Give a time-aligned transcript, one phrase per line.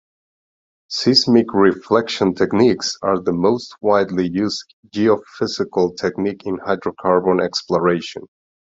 [0.89, 8.23] Seismic reflection techniques are the most widely used geophysical technique in hydrocarbon exploration.